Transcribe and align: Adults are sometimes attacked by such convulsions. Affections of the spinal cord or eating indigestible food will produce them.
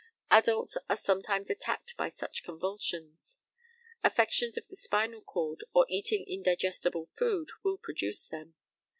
Adults 0.31 0.79
are 0.89 0.95
sometimes 0.97 1.51
attacked 1.51 1.95
by 1.95 2.09
such 2.09 2.41
convulsions. 2.43 3.37
Affections 4.03 4.57
of 4.57 4.67
the 4.67 4.75
spinal 4.75 5.21
cord 5.21 5.63
or 5.75 5.85
eating 5.89 6.25
indigestible 6.27 7.09
food 7.15 7.49
will 7.63 7.77
produce 7.77 8.25
them. 8.27 8.55